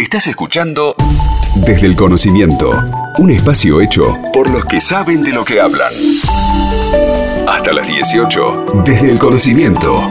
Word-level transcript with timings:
Estás 0.00 0.28
escuchando 0.28 0.96
Desde 1.56 1.86
el 1.86 1.94
Conocimiento, 1.94 2.70
un 3.18 3.30
espacio 3.30 3.82
hecho 3.82 4.02
por 4.32 4.48
los 4.48 4.64
que 4.64 4.80
saben 4.80 5.22
de 5.22 5.30
lo 5.30 5.44
que 5.44 5.60
hablan. 5.60 5.92
Hasta 7.46 7.74
las 7.74 7.86
18, 7.86 8.82
Desde 8.86 9.10
el 9.10 9.18
Conocimiento, 9.18 10.02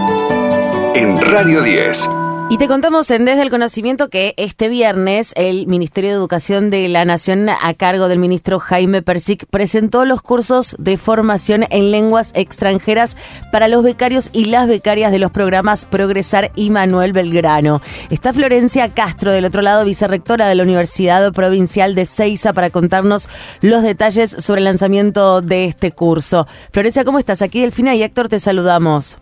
en 0.93 1.19
Radio 1.19 1.63
10. 1.63 2.07
Y 2.51 2.57
te 2.57 2.67
contamos 2.67 3.11
en 3.11 3.25
Desde 3.25 3.43
el 3.43 3.51
Conocimiento 3.51 4.09
que 4.09 4.33
este 4.35 4.69
viernes 4.69 5.33
el 5.35 5.67
Ministerio 5.67 6.09
de 6.09 6.15
Educación 6.15 6.71
de 6.71 6.89
la 6.89 7.05
Nación, 7.05 7.47
a 7.47 7.73
cargo 7.75 8.07
del 8.07 8.17
ministro 8.17 8.59
Jaime 8.59 9.03
Persic, 9.03 9.45
presentó 9.45 10.03
los 10.03 10.23
cursos 10.23 10.75
de 10.79 10.97
formación 10.97 11.67
en 11.69 11.91
lenguas 11.91 12.31
extranjeras 12.33 13.15
para 13.51 13.67
los 13.67 13.83
becarios 13.83 14.31
y 14.33 14.45
las 14.45 14.67
becarias 14.67 15.11
de 15.11 15.19
los 15.19 15.29
programas 15.29 15.85
Progresar 15.85 16.51
y 16.55 16.71
Manuel 16.71 17.13
Belgrano. 17.13 17.83
Está 18.09 18.33
Florencia 18.33 18.95
Castro, 18.95 19.31
del 19.31 19.45
otro 19.45 19.61
lado, 19.61 19.85
vicerrectora 19.85 20.47
de 20.47 20.55
la 20.55 20.63
Universidad 20.63 21.31
Provincial 21.31 21.93
de 21.93 22.07
Ceiza, 22.07 22.53
para 22.53 22.71
contarnos 22.71 23.29
los 23.61 23.83
detalles 23.83 24.31
sobre 24.31 24.61
el 24.61 24.65
lanzamiento 24.65 25.41
de 25.41 25.65
este 25.65 25.91
curso. 25.91 26.47
Florencia, 26.71 27.05
¿cómo 27.05 27.19
estás? 27.19 27.43
Aquí 27.43 27.61
Delfina 27.61 27.93
y 27.93 28.01
Héctor 28.01 28.27
te 28.27 28.39
saludamos. 28.39 29.19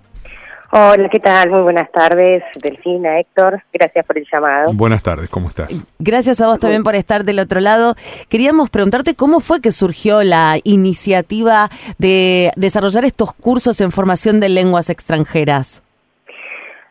Hola, 0.69 1.07
¿qué 1.09 1.19
tal? 1.19 1.49
Muy 1.49 1.61
buenas 1.61 1.89
tardes, 1.91 2.43
Delfina, 2.61 3.19
Héctor. 3.19 3.63
Gracias 3.71 4.05
por 4.05 4.17
el 4.17 4.27
llamado. 4.29 4.73
Buenas 4.73 5.01
tardes, 5.01 5.29
¿cómo 5.29 5.47
estás? 5.47 5.69
Gracias 5.97 6.41
a 6.41 6.47
vos 6.47 6.59
también 6.59 6.83
por 6.83 6.93
estar 6.95 7.23
del 7.23 7.39
otro 7.39 7.61
lado. 7.61 7.95
Queríamos 8.27 8.69
preguntarte 8.69 9.15
cómo 9.15 9.39
fue 9.39 9.61
que 9.61 9.71
surgió 9.71 10.23
la 10.23 10.57
iniciativa 10.65 11.69
de 11.99 12.51
desarrollar 12.57 13.05
estos 13.05 13.33
cursos 13.33 13.79
en 13.79 13.91
formación 13.91 14.41
de 14.41 14.49
lenguas 14.49 14.89
extranjeras. 14.89 15.83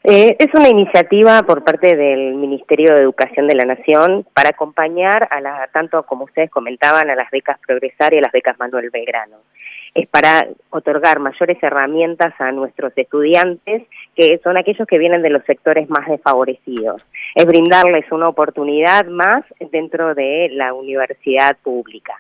Eh, 0.05 0.37
es 0.39 0.55
una 0.55 0.69
iniciativa 0.69 1.43
por 1.43 1.63
parte 1.65 1.97
del 1.97 2.35
Ministerio 2.35 2.95
de 2.95 3.03
Educación 3.03 3.47
de 3.47 3.57
la 3.57 3.65
Nación 3.65 4.25
para 4.33 4.51
acompañar 4.51 5.29
a 5.31 5.41
la, 5.41 5.69
tanto 5.73 6.05
como 6.05 6.25
ustedes 6.25 6.49
comentaban, 6.49 7.11
a 7.11 7.17
las 7.17 7.31
becas 7.31 7.59
Progresar 7.67 8.15
y 8.15 8.19
a 8.19 8.21
las 8.23 8.33
becas 8.33 8.59
Manuel 8.59 8.89
Belgrano 8.91 9.39
es 9.97 10.07
para 10.09 10.47
otorgar 10.71 11.21
mayores 11.21 11.57
herramientas 11.63 12.35
a 12.39 12.53
nuestros 12.53 12.93
estudiantes, 12.97 13.83
que 14.15 14.39
son 14.45 14.57
aquellos 14.57 14.87
que 14.87 14.99
vienen 14.99 15.23
de 15.23 15.31
los 15.31 15.43
sectores 15.45 15.89
más 15.89 16.07
desfavorecidos. 16.07 17.05
Es 17.35 17.47
brindarles 17.47 18.05
una 18.13 18.29
oportunidad 18.29 19.07
más 19.07 19.45
dentro 19.73 20.15
de 20.15 20.51
la 20.53 20.75
universidad 20.75 21.57
pública. 21.63 22.15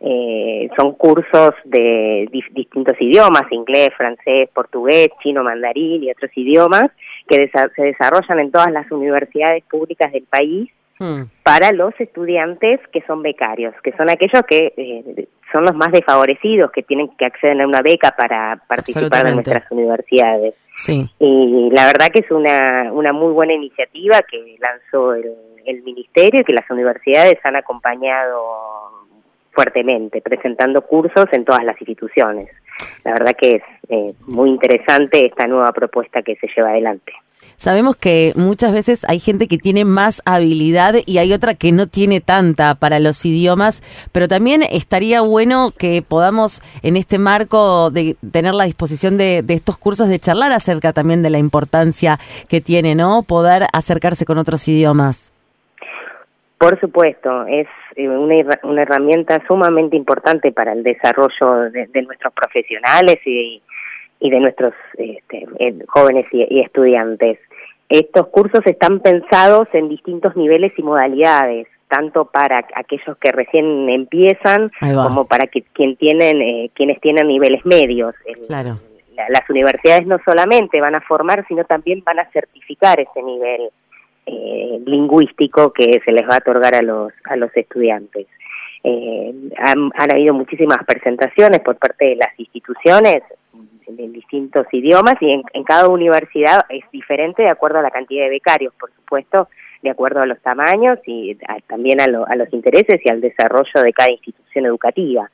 Eh, 0.00 0.70
son 0.76 0.92
cursos 0.94 1.54
de 1.64 2.28
distintos 2.30 2.94
idiomas, 3.00 3.50
inglés, 3.50 3.90
francés, 3.96 4.48
portugués, 4.54 5.08
chino, 5.20 5.42
mandarín 5.42 6.04
y 6.04 6.10
otros 6.12 6.30
idiomas, 6.36 6.90
que 7.28 7.50
se 7.74 7.82
desarrollan 7.82 8.38
en 8.38 8.52
todas 8.52 8.70
las 8.70 8.88
universidades 8.92 9.64
públicas 9.64 10.12
del 10.12 10.22
país 10.22 10.70
hmm. 10.98 11.22
para 11.42 11.72
los 11.72 11.92
estudiantes 11.98 12.80
que 12.92 13.02
son 13.02 13.22
becarios, 13.22 13.74
que 13.82 13.92
son 13.92 14.10
aquellos 14.10 14.42
que 14.48 14.72
eh, 14.76 15.28
son 15.52 15.64
los 15.64 15.74
más 15.74 15.92
desfavorecidos 15.92 16.70
que 16.72 16.82
tienen 16.82 17.08
que 17.16 17.24
acceder 17.24 17.60
a 17.60 17.66
una 17.66 17.82
beca 17.82 18.14
para 18.16 18.60
participar 18.68 19.26
en 19.26 19.34
nuestras 19.34 19.70
universidades. 19.70 20.54
Sí. 20.76 21.08
Y 21.18 21.70
la 21.72 21.86
verdad 21.86 22.08
que 22.12 22.20
es 22.20 22.30
una, 22.30 22.92
una 22.92 23.12
muy 23.12 23.32
buena 23.32 23.54
iniciativa 23.54 24.20
que 24.22 24.56
lanzó 24.58 25.14
el, 25.14 25.32
el 25.64 25.82
ministerio 25.82 26.40
y 26.40 26.44
que 26.44 26.52
las 26.52 26.68
universidades 26.70 27.38
han 27.44 27.56
acompañado 27.56 28.88
fuertemente, 29.52 30.20
presentando 30.20 30.82
cursos 30.82 31.26
en 31.32 31.44
todas 31.44 31.64
las 31.64 31.80
instituciones. 31.80 32.48
La 33.04 33.12
verdad 33.12 33.32
que 33.38 33.56
es 33.56 33.62
eh, 33.88 34.12
muy 34.26 34.50
interesante 34.50 35.26
esta 35.26 35.46
nueva 35.46 35.72
propuesta 35.72 36.22
que 36.22 36.36
se 36.36 36.48
lleva 36.54 36.70
adelante. 36.70 37.12
Sabemos 37.58 37.96
que 37.96 38.32
muchas 38.36 38.72
veces 38.72 39.04
hay 39.08 39.18
gente 39.18 39.48
que 39.48 39.58
tiene 39.58 39.84
más 39.84 40.22
habilidad 40.24 40.94
y 41.06 41.18
hay 41.18 41.32
otra 41.32 41.54
que 41.54 41.72
no 41.72 41.88
tiene 41.88 42.20
tanta 42.20 42.76
para 42.76 43.00
los 43.00 43.26
idiomas, 43.26 43.82
pero 44.12 44.28
también 44.28 44.62
estaría 44.62 45.22
bueno 45.22 45.72
que 45.76 46.00
podamos 46.02 46.62
en 46.82 46.96
este 46.96 47.18
marco 47.18 47.90
de 47.90 48.16
tener 48.30 48.54
la 48.54 48.64
disposición 48.64 49.18
de, 49.18 49.44
estos 49.48 49.76
cursos 49.76 50.08
de 50.08 50.20
charlar 50.20 50.52
acerca 50.52 50.92
también 50.92 51.22
de 51.22 51.30
la 51.30 51.38
importancia 51.38 52.20
que 52.48 52.60
tiene, 52.60 52.94
¿no? 52.94 53.24
Poder 53.24 53.66
acercarse 53.72 54.24
con 54.24 54.38
otros 54.38 54.68
idiomas. 54.68 55.32
Por 56.58 56.78
supuesto, 56.80 57.46
es 57.46 57.68
eh, 57.94 58.08
una, 58.08 58.82
herramienta 58.82 59.40
sumamente 59.46 59.96
importante 59.96 60.50
para 60.50 60.72
el 60.72 60.82
desarrollo 60.82 61.70
de, 61.70 62.02
nuestros 62.02 62.32
profesionales 62.32 63.18
y, 63.24 63.62
de 64.20 64.40
nuestros 64.40 64.74
este, 64.96 65.46
eh, 65.60 65.78
jóvenes 65.86 66.26
y, 66.32 66.60
estudiantes. 66.60 67.38
Estos 67.88 68.26
cursos 68.28 68.60
están 68.66 68.98
pensados 69.00 69.68
en 69.72 69.88
distintos 69.88 70.34
niveles 70.34 70.72
y 70.76 70.82
modalidades, 70.82 71.68
tanto 71.86 72.24
para 72.24 72.66
aquellos 72.74 73.16
que 73.18 73.30
recién 73.30 73.88
empiezan 73.88 74.70
como 74.80 75.26
para 75.26 75.46
que, 75.46 75.62
quien 75.62 75.96
tienen, 75.96 76.42
eh, 76.42 76.70
quienes 76.74 77.00
tienen 77.00 77.28
niveles 77.28 77.64
medios. 77.64 78.16
las 78.48 79.48
universidades 79.48 80.06
no 80.06 80.18
solamente 80.24 80.80
van 80.80 80.96
a 80.96 81.00
formar, 81.02 81.46
sino 81.46 81.64
también 81.64 82.02
van 82.04 82.18
a 82.18 82.30
certificar 82.30 82.98
ese 83.00 83.22
nivel 83.22 83.70
eh, 84.30 84.80
lingüístico 84.84 85.72
que 85.72 86.00
se 86.04 86.12
les 86.12 86.28
va 86.28 86.34
a 86.34 86.38
otorgar 86.38 86.74
a 86.74 86.82
los, 86.82 87.12
a 87.24 87.36
los 87.36 87.54
estudiantes. 87.56 88.26
Eh, 88.84 89.34
han, 89.56 89.90
habido 89.96 90.34
muchísimas 90.34 90.84
presentaciones 90.84 91.60
por 91.60 91.76
parte 91.76 92.04
de 92.04 92.16
las 92.16 92.38
instituciones, 92.38 93.22
en 93.86 94.12
distintos 94.12 94.66
idiomas 94.70 95.14
y 95.22 95.30
en, 95.30 95.64
cada 95.64 95.88
universidad 95.88 96.66
es 96.68 96.84
diferente 96.92 97.42
de 97.42 97.48
acuerdo 97.48 97.78
a 97.78 97.82
la 97.82 97.90
cantidad 97.90 98.24
de 98.24 98.30
becarios, 98.30 98.74
por 98.78 98.92
supuesto, 98.92 99.48
de 99.82 99.88
acuerdo 99.88 100.20
a 100.20 100.26
los 100.26 100.38
tamaños 100.42 100.98
y 101.06 101.38
también 101.66 101.98
a, 102.02 102.06
los 102.06 102.52
intereses 102.52 103.00
y 103.02 103.08
al 103.08 103.22
desarrollo 103.22 103.82
de 103.82 103.92
cada 103.94 104.10
institución 104.10 104.66
educativa. 104.66 105.30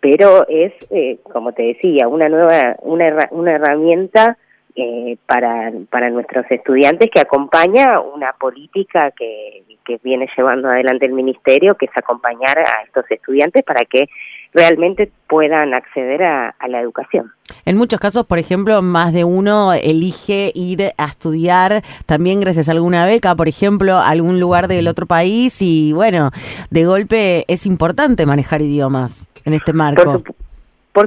Pero 0.00 0.46
es, 0.48 0.74
eh, 0.90 1.16
como 1.22 1.52
te 1.52 1.62
decía, 1.62 2.08
una 2.08 2.28
nueva, 2.28 2.76
una, 2.82 3.28
una 3.30 3.52
herramienta 3.52 4.36
eh, 4.76 5.16
para, 5.26 5.72
para 5.90 6.10
nuestros 6.10 6.44
estudiantes 6.50 7.10
que 7.12 7.20
acompaña 7.20 8.00
una 8.00 8.32
política 8.32 9.12
que, 9.12 9.62
que 9.84 10.00
viene 10.02 10.28
llevando 10.36 10.68
adelante 10.68 11.06
el 11.06 11.12
Ministerio, 11.12 11.76
que 11.76 11.86
es 11.86 11.92
acompañar 11.96 12.58
a 12.58 12.82
estos 12.84 13.04
estudiantes 13.10 13.62
para 13.62 13.84
que 13.84 14.08
realmente 14.52 15.10
puedan 15.28 15.74
acceder 15.74 16.22
a, 16.22 16.54
la 16.68 16.80
educación. 16.80 17.32
En 17.66 17.76
muchos 17.76 18.00
casos, 18.00 18.24
por 18.24 18.38
ejemplo, 18.38 18.80
más 18.82 19.12
de 19.12 19.24
uno 19.24 19.72
elige 19.74 20.52
ir 20.54 20.92
a 20.96 21.06
estudiar 21.06 21.82
también 22.06 22.40
gracias 22.40 22.68
a 22.68 22.72
alguna 22.72 23.04
beca, 23.04 23.34
por 23.34 23.48
ejemplo, 23.48 23.94
a 23.94 24.08
algún 24.08 24.40
lugar 24.40 24.68
del 24.68 24.88
otro 24.88 25.06
país 25.06 25.60
y 25.60 25.92
bueno, 25.92 26.30
de 26.70 26.84
golpe 26.84 27.44
es 27.48 27.66
importante 27.66 28.26
manejar 28.26 28.62
idiomas 28.62 29.28
en 29.44 29.54
este 29.54 29.72
marco. 29.72 30.22
Por, 30.22 30.33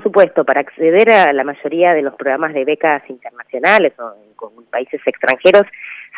supuesto, 0.03 0.43
para 0.43 0.61
acceder 0.61 1.09
a 1.09 1.31
la 1.33 1.43
mayoría 1.43 1.93
de 1.93 2.01
los 2.01 2.15
programas 2.15 2.53
de 2.53 2.65
becas 2.65 3.01
internacionales 3.09 3.93
o 3.99 4.13
en 4.13 4.65
países 4.65 5.01
extranjeros 5.05 5.63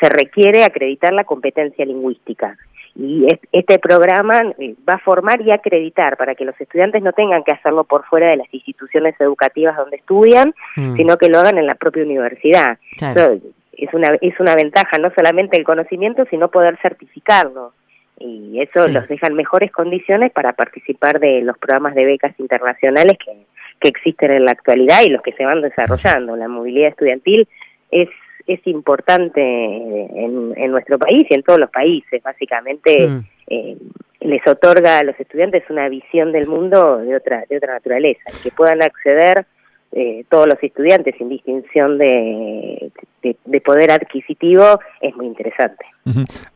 se 0.01 0.09
requiere 0.09 0.63
acreditar 0.63 1.13
la 1.13 1.23
competencia 1.23 1.85
lingüística. 1.85 2.57
Y 2.95 3.27
este 3.51 3.79
programa 3.79 4.41
eh, 4.57 4.75
va 4.87 4.95
a 4.95 4.99
formar 4.99 5.41
y 5.41 5.51
acreditar 5.51 6.17
para 6.17 6.35
que 6.35 6.45
los 6.45 6.59
estudiantes 6.59 7.01
no 7.01 7.13
tengan 7.13 7.43
que 7.43 7.51
hacerlo 7.51 7.83
por 7.83 8.03
fuera 8.05 8.29
de 8.29 8.37
las 8.37 8.53
instituciones 8.53 9.15
educativas 9.19 9.77
donde 9.77 9.97
estudian, 9.97 10.53
mm. 10.75 10.95
sino 10.95 11.17
que 11.17 11.29
lo 11.29 11.39
hagan 11.39 11.57
en 11.57 11.67
la 11.67 11.75
propia 11.75 12.03
universidad. 12.03 12.77
es 13.71 13.93
una 13.93 14.17
es 14.19 14.39
una 14.39 14.55
ventaja 14.55 14.97
no 14.97 15.11
solamente 15.15 15.57
el 15.57 15.63
conocimiento, 15.63 16.25
sino 16.29 16.49
poder 16.49 16.77
certificarlo. 16.81 17.73
Y 18.19 18.59
eso 18.61 18.85
los 18.89 19.07
deja 19.07 19.27
en 19.27 19.35
mejores 19.35 19.71
condiciones 19.71 20.33
para 20.33 20.51
participar 20.51 21.21
de 21.21 21.41
los 21.41 21.57
programas 21.57 21.95
de 21.95 22.03
becas 22.03 22.37
internacionales 22.37 23.17
que, 23.23 23.31
que 23.79 23.87
existen 23.87 24.31
en 24.31 24.45
la 24.45 24.51
actualidad 24.51 25.01
y 25.03 25.09
los 25.09 25.21
que 25.21 25.33
se 25.33 25.45
van 25.45 25.61
desarrollando. 25.61 26.35
La 26.35 26.47
movilidad 26.47 26.89
estudiantil 26.89 27.47
es 27.91 28.09
es 28.49 28.65
importante 28.65 29.41
en, 29.41 30.53
en, 30.57 30.71
nuestro 30.71 30.97
país 30.97 31.23
y 31.29 31.35
en 31.35 31.43
todos 31.43 31.59
los 31.59 31.69
países. 31.69 32.23
Básicamente 32.23 33.07
mm. 33.07 33.19
eh, 33.47 33.77
les 34.21 34.45
otorga 34.47 34.97
a 34.97 35.03
los 35.03 35.19
estudiantes 35.19 35.63
una 35.69 35.87
visión 35.87 36.31
del 36.31 36.47
mundo 36.47 36.97
de 36.97 37.15
otra, 37.15 37.43
de 37.47 37.57
otra 37.57 37.73
naturaleza, 37.73 38.23
que 38.41 38.49
puedan 38.49 38.81
acceder 38.81 39.45
eh, 39.91 40.23
todos 40.29 40.47
los 40.47 40.57
estudiantes 40.63 41.15
sin 41.17 41.29
distinción 41.29 41.97
de, 41.97 42.91
de, 43.23 43.61
poder 43.61 43.91
adquisitivo 43.91 44.79
es 45.01 45.15
muy 45.15 45.27
interesante. 45.27 45.85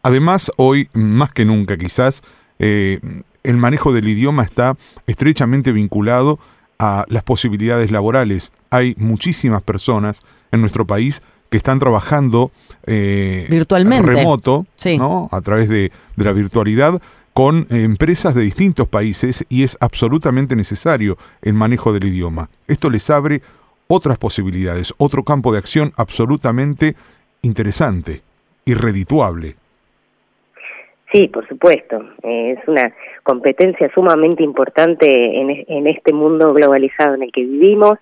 Además, 0.01 0.51
hoy 0.57 0.87
más 0.93 1.31
que 1.31 1.45
nunca 1.45 1.77
quizás, 1.77 2.21
eh, 2.59 2.99
el 3.43 3.57
manejo 3.57 3.93
del 3.93 4.07
idioma 4.07 4.43
está 4.43 4.75
estrechamente 5.05 5.71
vinculado 5.71 6.39
a 6.83 7.05
las 7.07 7.23
posibilidades 7.23 7.91
laborales. 7.91 8.51
Hay 8.69 8.93
muchísimas 8.97 9.61
personas 9.61 10.21
en 10.51 10.59
nuestro 10.59 10.85
país 10.85 11.21
que 11.49 11.55
están 11.55 11.79
trabajando 11.79 12.51
eh, 12.85 13.47
virtualmente 13.49 14.11
remoto, 14.11 14.65
¿no? 14.97 15.29
a 15.31 15.39
través 15.39 15.69
de, 15.69 15.93
la 16.17 16.33
virtualidad 16.33 17.01
con 17.33 17.67
empresas 17.69 18.35
de 18.35 18.41
distintos 18.41 18.87
países 18.89 19.45
y 19.47 19.63
es 19.63 19.77
absolutamente 19.79 20.57
necesario 20.57 21.17
el 21.41 21.53
manejo 21.53 21.93
del 21.93 22.03
idioma. 22.03 22.49
Esto 22.67 22.89
les 22.89 23.09
abre 23.09 23.41
otras 23.87 24.17
posibilidades, 24.17 24.93
otro 24.97 25.23
campo 25.23 25.53
de 25.53 25.59
acción 25.59 25.93
absolutamente 25.95 26.95
interesante 27.43 28.23
y 28.65 28.73
redituable. 28.73 29.55
Sí, 31.13 31.27
por 31.27 31.47
supuesto. 31.47 32.03
es 32.23 32.57
una 32.67 32.91
competencia 33.21 33.89
sumamente 33.93 34.41
importante 34.41 35.05
en, 35.07 35.87
este 35.87 36.11
mundo 36.11 36.53
globalizado 36.53 37.13
en 37.13 37.23
el 37.23 37.31
que 37.31 37.41
vivimos. 37.41 37.99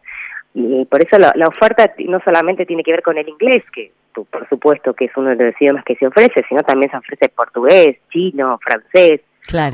Y 0.53 0.85
por 0.85 1.01
eso 1.01 1.17
la, 1.19 1.47
oferta 1.47 1.93
no 2.07 2.21
solamente 2.23 2.65
tiene 2.65 2.83
que 2.83 2.91
ver 2.91 3.01
con 3.01 3.17
el 3.17 3.27
inglés, 3.27 3.63
que 3.73 3.91
por 4.13 4.47
supuesto 4.49 4.93
que 4.93 5.05
es 5.05 5.11
uno 5.17 5.35
de 5.35 5.45
los 5.45 5.61
idiomas 5.61 5.83
que 5.83 5.95
se 5.95 6.07
ofrece, 6.07 6.43
sino 6.47 6.61
también 6.61 6.89
se 6.91 6.97
ofrece 6.97 7.29
portugués, 7.29 7.97
chino, 8.11 8.57
francés, 8.61 9.21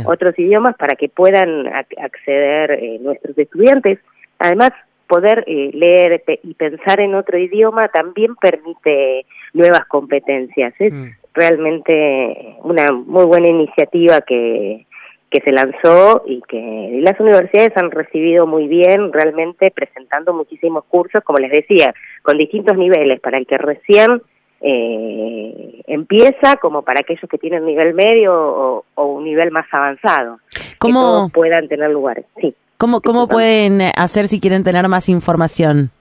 otros 0.06 0.38
idiomas 0.40 0.76
para 0.76 0.96
que 0.96 1.08
puedan 1.08 1.68
acceder 1.68 2.72
eh, 2.72 2.98
nuestros 3.02 3.38
estudiantes. 3.38 4.00
Además, 4.40 4.72
poder 5.08 5.44
eh, 5.48 5.72
leer 5.74 6.24
y 6.44 6.54
pensar 6.56 7.00
en 7.00 7.14
otro 7.14 7.38
idioma 7.38 7.88
también 7.88 8.36
permite 8.36 9.26
nuevas 9.54 9.86
competencias. 9.86 10.74
Es 10.80 10.94
mm. 10.94 11.12
Realmente 11.38 12.58
una 12.64 12.92
muy 12.92 13.26
buena 13.26 13.48
iniciativa 13.48 14.20
que, 14.22 14.88
que 15.30 15.42
se 15.42 15.52
lanzó 15.52 16.24
y 16.26 16.42
que 16.48 17.00
las 17.02 17.20
universidades 17.20 17.76
han 17.76 17.92
recibido 17.92 18.48
muy 18.48 18.68
bien, 18.68 19.14
realmente 19.14 19.72
presentando 19.72 20.34
muchísimos 20.34 20.84
cursos, 20.86 21.24
como 21.24 21.40
les 21.40 21.52
decía, 21.52 21.94
con 22.24 22.38
distintos 22.38 22.78
niveles, 22.78 23.20
para 23.20 23.38
el 23.38 23.46
que 23.46 23.58
recién 23.58 24.22
eh, 24.62 25.82
empieza, 25.88 26.56
como 26.58 26.82
para 26.82 27.02
aquellos 27.02 27.30
que 27.30 27.38
tienen 27.38 27.66
nivel 27.66 27.94
medio 27.94 28.84
o, 28.96 29.06
un 29.06 29.24
nivel 29.26 29.52
más 29.52 29.66
avanzado, 29.72 30.40
¿Cómo? 30.80 31.28
que 31.28 31.34
puedan 31.34 31.68
tener 31.68 31.92
lugar. 31.92 32.24
Sí. 32.42 32.56
¿Cómo, 32.78 33.02
cómo 33.02 33.28
pueden 33.28 33.82
hacer 33.96 34.28
si 34.28 34.40
quieren 34.40 34.64
tener 34.64 34.88
más 34.88 35.10
información? 35.10 35.92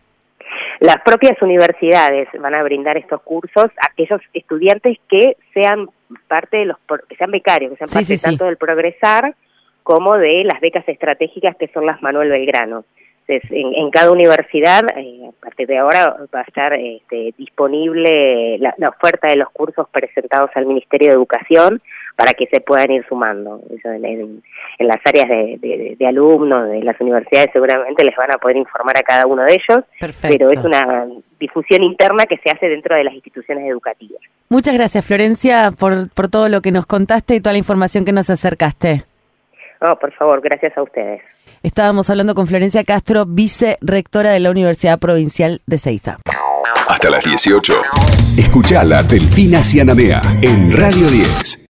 Las 0.81 0.99
propias 1.02 1.40
universidades 1.40 2.28
van 2.38 2.55
a 2.55 2.62
brindar 2.62 2.96
estos 2.96 3.23
cursos 3.23 3.67
a 3.81 3.87
aquellos 3.90 4.20
estudiantes 4.34 4.99
que 5.08 5.37
sean 5.55 5.88
parte 6.28 6.58
de 6.58 6.67
los, 6.67 6.76
que 7.08 7.17
sean 7.17 7.31
becarios, 7.31 7.70
que 7.70 7.76
sean 7.87 7.90
parte 7.90 8.19
tanto 8.19 8.44
del 8.44 8.56
Progresar 8.56 9.34
como 9.82 10.17
de 10.17 10.44
las 10.44 10.61
becas 10.61 10.87
estratégicas 10.88 11.56
que 11.56 11.69
son 11.69 11.87
las 11.87 12.02
Manuel 12.02 12.31
Belgrano. 12.31 12.84
Entonces, 13.28 13.50
en, 13.50 13.90
cada 13.90 14.12
universidad, 14.12 14.84
eh, 14.96 15.28
a 15.28 15.40
partir 15.40 15.67
de 15.67 15.78
ahora, 15.78 16.17
va 16.32 16.40
a 16.40 16.44
estar 16.44 16.75
este, 16.75 17.34
disponible 17.37 18.58
la, 18.58 18.75
oferta 18.88 19.28
de 19.28 19.37
los 19.37 19.50
cursos 19.50 19.88
presentados 19.90 20.50
al 20.55 20.67
Ministerio 20.67 21.08
de 21.08 21.14
Educación 21.14 21.82
para 22.14 22.32
que 22.34 22.46
se 22.46 22.61
puedan 22.61 22.90
ir 22.93 23.05
sumando. 23.08 23.61
en, 23.84 24.43
las 24.78 24.99
áreas 25.05 25.28
de, 25.28 25.96
alumnos 26.06 26.69
de 26.70 26.82
las 26.82 27.00
universidades 27.00 27.50
seguramente 27.52 28.05
les 28.05 28.14
van 28.14 28.31
a 28.31 28.38
poder 28.38 28.58
informar 28.58 28.96
a 28.96 29.02
cada 29.02 29.26
uno 29.26 29.43
de 29.43 29.55
ellos, 29.55 29.84
pero 30.22 30.50
es 30.50 30.64
una 30.64 31.06
difusión 31.40 31.82
interna 31.82 32.26
que 32.26 32.37
se 32.38 32.50
hace 32.50 32.69
dentro 32.69 32.94
de 32.94 33.05
las 33.05 33.14
instituciones 33.14 33.69
educativas. 33.69 34.20
Muchas 34.49 34.75
gracias, 34.75 35.05
Florencia, 35.05 35.72
por, 35.79 36.11
por 36.11 36.29
todo 36.29 36.49
lo 36.49 36.61
que 36.61 36.70
nos 36.70 36.87
contaste 36.87 37.34
y 37.34 37.40
toda 37.40 37.52
la 37.52 37.58
información 37.58 38.05
que 38.05 38.12
nos 38.12 38.31
acercaste. 38.31 39.05
No, 39.81 39.99
por 39.99 40.12
favor, 40.12 40.40
gracias 40.40 40.76
a 40.79 40.82
ustedes. 40.82 41.35
Estábamos 41.62 42.11
hablando 42.11 42.35
con 42.35 42.47
Florencia 42.47 42.85
Castro, 42.85 43.26
vicerectora 43.26 44.32
de 44.32 44.41
la 44.41 44.50
Universidad 44.50 44.99
Provincial 44.99 45.62
de 45.67 45.79
Ceiza. 45.79 46.19
Hasta 46.88 47.11
las 47.11 47.25
18. 47.25 47.75
Escuchala 48.37 49.03
Delfina 49.03 49.62
Cianamea 49.62 50.23
en 50.43 50.76
Radio 50.76 51.08
10. 51.08 51.64